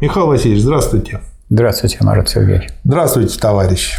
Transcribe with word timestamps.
Михаил 0.00 0.28
Васильевич, 0.28 0.62
здравствуйте. 0.62 1.20
Здравствуйте, 1.50 1.98
Марат 2.00 2.30
Сергеевич. 2.30 2.70
Здравствуйте, 2.84 3.38
товарищ. 3.38 3.98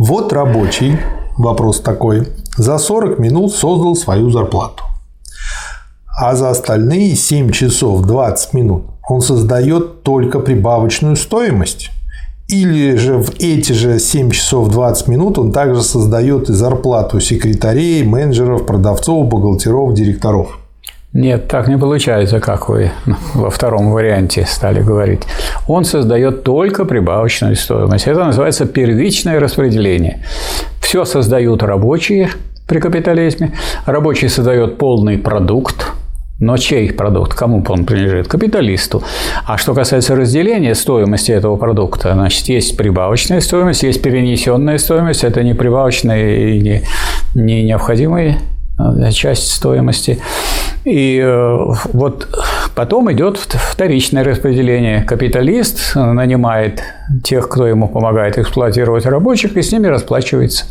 Вот 0.00 0.32
рабочий, 0.32 0.98
вопрос 1.38 1.80
такой, 1.80 2.26
за 2.56 2.78
40 2.78 3.20
минут 3.20 3.54
создал 3.54 3.94
свою 3.94 4.30
зарплату. 4.30 4.82
А 6.18 6.34
за 6.34 6.50
остальные 6.50 7.14
7 7.14 7.52
часов 7.52 8.02
20 8.02 8.52
минут 8.54 8.86
он 9.08 9.20
создает 9.20 10.02
только 10.02 10.40
прибавочную 10.40 11.14
стоимость. 11.14 11.90
Или 12.48 12.96
же 12.96 13.18
в 13.18 13.30
эти 13.38 13.74
же 13.74 14.00
7 14.00 14.32
часов 14.32 14.70
20 14.70 15.06
минут 15.06 15.38
он 15.38 15.52
также 15.52 15.82
создает 15.82 16.50
и 16.50 16.52
зарплату 16.52 17.20
секретарей, 17.20 18.02
менеджеров, 18.02 18.66
продавцов, 18.66 19.28
бухгалтеров, 19.28 19.94
директоров. 19.94 20.58
Нет, 21.16 21.48
так 21.48 21.66
не 21.66 21.78
получается, 21.78 22.40
как 22.40 22.68
вы 22.68 22.90
во 23.32 23.48
втором 23.48 23.90
варианте 23.90 24.44
стали 24.46 24.82
говорить. 24.82 25.22
Он 25.66 25.82
создает 25.86 26.42
только 26.42 26.84
прибавочную 26.84 27.56
стоимость. 27.56 28.06
Это 28.06 28.22
называется 28.22 28.66
первичное 28.66 29.40
распределение. 29.40 30.22
Все 30.78 31.06
создают 31.06 31.62
рабочие 31.62 32.28
при 32.68 32.80
капитализме. 32.80 33.52
Рабочий 33.86 34.28
создает 34.28 34.76
полный 34.76 35.16
продукт, 35.16 35.86
но 36.38 36.58
чей 36.58 36.92
продукт? 36.92 37.32
Кому 37.32 37.64
он 37.66 37.86
принадлежит? 37.86 38.28
Капиталисту. 38.28 39.02
А 39.46 39.56
что 39.56 39.72
касается 39.72 40.16
разделения 40.16 40.74
стоимости 40.74 41.32
этого 41.32 41.56
продукта, 41.56 42.12
значит, 42.12 42.46
есть 42.48 42.76
прибавочная 42.76 43.40
стоимость, 43.40 43.84
есть 43.84 44.02
перенесенная 44.02 44.76
стоимость. 44.76 45.24
Это 45.24 45.42
не 45.42 45.54
прибавочная 45.54 46.36
и 46.36 46.60
не, 46.60 46.82
не 47.34 47.62
необходимая 47.62 48.36
э, 48.78 49.10
часть 49.12 49.50
стоимости. 49.50 50.18
И 50.86 51.18
э, 51.20 51.56
вот 51.92 52.28
потом 52.76 53.10
идет 53.12 53.38
вторичное 53.38 54.22
распределение. 54.22 55.02
Капиталист 55.02 55.96
нанимает 55.96 56.80
тех, 57.24 57.48
кто 57.48 57.66
ему 57.66 57.88
помогает 57.88 58.38
эксплуатировать 58.38 59.04
рабочих, 59.04 59.56
и 59.56 59.62
с 59.62 59.72
ними 59.72 59.88
расплачивается. 59.88 60.66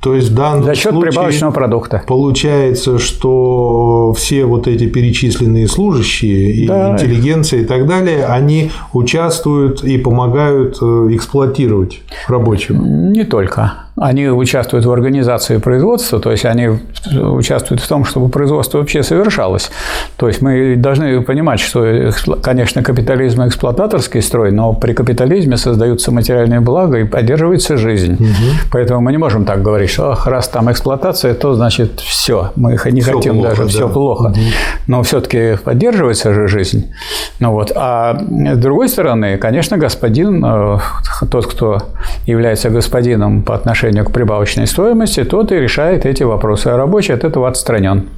То 0.00 0.14
есть 0.14 0.30
в 0.30 0.34
данном 0.34 0.64
За 0.64 0.74
счет 0.74 0.92
случае 0.92 1.10
прибавочного 1.12 1.52
продукта. 1.52 2.02
Получается, 2.06 2.98
что 2.98 4.12
все 4.12 4.44
вот 4.44 4.66
эти 4.66 4.86
перечисленные 4.88 5.68
служащие 5.68 6.50
и 6.50 6.66
Да. 6.66 6.92
интеллигенция 6.92 7.60
и 7.60 7.64
так 7.64 7.86
далее, 7.86 8.26
они 8.26 8.72
участвуют 8.92 9.84
и 9.84 9.96
помогают 9.96 10.78
э, 10.82 11.08
эксплуатировать 11.12 12.02
рабочих. 12.28 12.70
Не 12.70 13.24
только. 13.24 13.83
Они 13.96 14.26
участвуют 14.28 14.84
в 14.84 14.90
организации 14.90 15.58
производства, 15.58 16.18
то 16.18 16.32
есть 16.32 16.44
они 16.44 16.80
участвуют 17.14 17.80
в 17.80 17.86
том, 17.86 18.04
чтобы 18.04 18.28
производство 18.28 18.78
вообще 18.78 19.04
совершалось. 19.04 19.70
То 20.16 20.26
есть 20.26 20.42
мы 20.42 20.74
должны 20.76 21.20
понимать, 21.22 21.60
что, 21.60 22.10
конечно, 22.42 22.82
капитализм 22.82 23.46
эксплуататорский 23.46 24.20
строй, 24.20 24.50
но 24.50 24.72
при 24.72 24.94
капитализме 24.94 25.56
создаются 25.56 26.10
материальные 26.10 26.58
блага 26.58 26.98
и 26.98 27.04
поддерживается 27.04 27.76
жизнь. 27.76 28.18
Поэтому 28.72 29.00
мы 29.00 29.12
не 29.12 29.18
можем 29.18 29.44
так 29.44 29.62
говорить, 29.62 29.90
что 29.90 30.10
«Ах, 30.10 30.26
раз 30.26 30.48
там 30.48 30.72
эксплуатация, 30.72 31.34
то 31.34 31.54
значит 31.54 32.00
все, 32.00 32.50
мы 32.56 32.74
их 32.74 32.86
не 32.86 33.00
Всё 33.00 33.12
хотим 33.12 33.34
плохо, 33.34 33.48
даже, 33.50 33.62
да. 33.62 33.68
все 33.68 33.88
плохо. 33.88 34.34
Но 34.88 35.02
все-таки 35.04 35.56
поддерживается 35.62 36.34
же 36.34 36.48
жизнь. 36.48 36.92
Ну 37.38 37.52
вот. 37.52 37.70
А 37.76 38.18
с 38.18 38.58
другой 38.58 38.88
стороны, 38.88 39.38
конечно, 39.38 39.78
господин, 39.78 40.44
э, 40.44 40.78
тот, 41.30 41.46
кто 41.46 41.78
является 42.26 42.70
господином 42.70 43.42
по 43.42 43.54
отношению 43.54 43.83
к 43.92 44.10
прибавочной 44.10 44.66
стоимости, 44.66 45.24
тот 45.24 45.52
и 45.52 45.56
решает 45.56 46.06
эти 46.06 46.22
вопросы. 46.22 46.68
А 46.68 46.76
рабочий 46.76 47.12
от 47.14 47.24
этого 47.24 47.48
отстранен. 47.48 48.08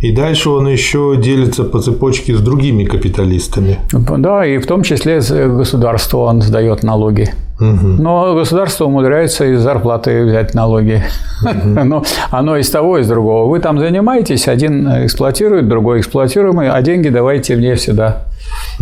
И 0.00 0.12
дальше 0.12 0.50
он 0.50 0.68
еще 0.68 1.16
делится 1.18 1.64
по 1.64 1.80
цепочке 1.80 2.34
с 2.36 2.40
другими 2.40 2.84
капиталистами. 2.84 3.78
Да, 3.92 4.44
и 4.44 4.58
в 4.58 4.66
том 4.66 4.82
числе 4.82 5.20
с- 5.22 5.30
государству 5.48 6.20
он 6.20 6.42
сдает 6.42 6.82
налоги. 6.82 7.30
Но 7.60 8.34
государство 8.34 8.86
умудряется 8.86 9.44
из 9.46 9.60
зарплаты 9.60 10.24
взять 10.24 10.54
налоги. 10.54 11.02
Но 11.64 12.02
оно 12.30 12.56
из 12.56 12.68
того, 12.68 12.98
из 12.98 13.06
другого. 13.08 13.48
Вы 13.48 13.60
там 13.60 13.78
занимаетесь, 13.78 14.48
один 14.48 14.88
эксплуатирует, 15.04 15.68
другой 15.68 16.00
эксплуатируемый, 16.00 16.68
а 16.68 16.82
деньги 16.82 17.08
давайте 17.08 17.56
мне 17.56 17.76
сюда. 17.76 18.24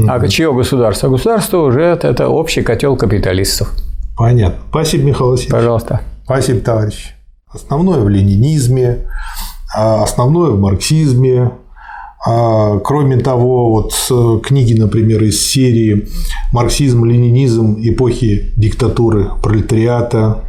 А 0.08 0.26
чье 0.26 0.52
государство? 0.52 1.08
Государство 1.10 1.58
уже 1.58 1.82
это, 1.82 2.08
это 2.08 2.28
общий 2.28 2.62
котел 2.62 2.96
капиталистов. 2.96 3.70
Понятно. 4.16 4.58
Спасибо, 4.70 5.04
Михаил 5.04 5.30
Васильевич. 5.30 5.52
Пожалуйста. 5.52 6.00
Спасибо, 6.32 6.60
товарищ. 6.60 7.12
Основное 7.52 8.00
в 8.00 8.08
ленинизме, 8.08 9.00
а 9.76 10.02
основное 10.02 10.50
в 10.50 10.58
марксизме. 10.58 11.50
А, 12.26 12.78
Кроме 12.78 13.18
того, 13.18 13.70
вот 13.70 14.42
книги, 14.42 14.72
например, 14.72 15.22
из 15.24 15.46
серии 15.46 16.08
«Марксизм, 16.50 17.04
ленинизм. 17.04 17.76
Эпохи 17.82 18.52
диктатуры 18.56 19.30
пролетариата», 19.42 20.42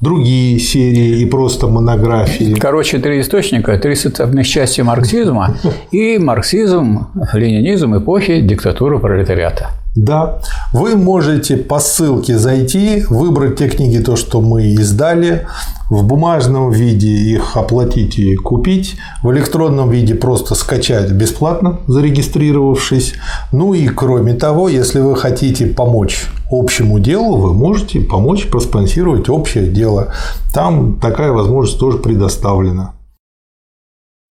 другие 0.00 0.58
серии 0.58 1.20
и 1.20 1.26
просто 1.26 1.68
монографии. 1.68 2.54
Короче, 2.54 2.98
три 2.98 3.20
источника, 3.20 3.78
три 3.78 3.94
составных 3.94 4.48
части 4.48 4.80
марксизма 4.80 5.56
и 5.92 6.18
марксизм, 6.18 7.06
ленинизм 7.32 7.96
эпохи 7.96 8.40
диктатуры 8.40 8.98
пролетариата. 8.98 9.70
Да, 9.94 10.40
вы 10.72 10.96
можете 10.96 11.58
по 11.58 11.78
ссылке 11.78 12.38
зайти, 12.38 13.04
выбрать 13.10 13.56
те 13.56 13.68
книги, 13.68 13.98
то, 13.98 14.16
что 14.16 14.40
мы 14.40 14.68
издали, 14.68 15.46
в 15.90 16.02
бумажном 16.04 16.70
виде 16.70 17.08
их 17.08 17.58
оплатить 17.58 18.18
и 18.18 18.34
купить, 18.36 18.96
в 19.22 19.30
электронном 19.32 19.90
виде 19.90 20.14
просто 20.14 20.54
скачать 20.54 21.10
бесплатно, 21.12 21.80
зарегистрировавшись. 21.86 23.14
Ну 23.52 23.74
и 23.74 23.86
кроме 23.88 24.32
того, 24.32 24.70
если 24.70 25.00
вы 25.00 25.14
хотите 25.14 25.66
помочь 25.66 26.24
общему 26.50 26.98
делу, 26.98 27.36
вы 27.36 27.52
можете 27.52 28.00
помочь 28.00 28.48
проспонсировать 28.48 29.28
общее 29.28 29.66
дело. 29.68 30.14
Там 30.54 31.00
такая 31.00 31.32
возможность 31.32 31.78
тоже 31.78 31.98
предоставлена. 31.98 32.94